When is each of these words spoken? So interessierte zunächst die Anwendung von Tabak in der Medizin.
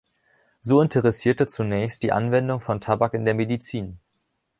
So 0.61 0.81
interessierte 0.81 1.45
zunächst 1.45 2.01
die 2.01 2.11
Anwendung 2.11 2.59
von 2.59 2.81
Tabak 2.81 3.13
in 3.13 3.23
der 3.23 3.35
Medizin. 3.35 3.99